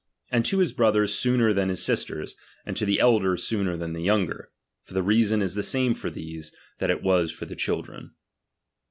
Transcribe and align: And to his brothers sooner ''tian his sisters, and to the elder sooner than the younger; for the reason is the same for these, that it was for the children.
And 0.31 0.43
to 0.45 0.57
his 0.57 0.71
brothers 0.73 1.13
sooner 1.13 1.53
''tian 1.53 1.69
his 1.69 1.83
sisters, 1.83 2.35
and 2.65 2.75
to 2.75 2.85
the 2.87 2.99
elder 2.99 3.37
sooner 3.37 3.77
than 3.77 3.93
the 3.93 4.01
younger; 4.01 4.49
for 4.83 4.95
the 4.95 5.03
reason 5.03 5.43
is 5.43 5.53
the 5.53 5.61
same 5.61 5.93
for 5.93 6.09
these, 6.09 6.55
that 6.79 6.89
it 6.89 7.03
was 7.03 7.29
for 7.31 7.45
the 7.45 7.55
children. 7.55 8.15